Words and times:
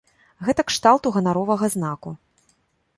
Гэта 0.47 0.61
кшталту 0.69 1.07
ганаровага 1.19 1.65
знаку. 1.77 2.19